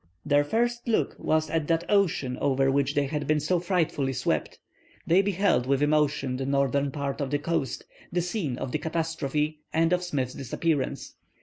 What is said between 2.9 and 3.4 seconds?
they had been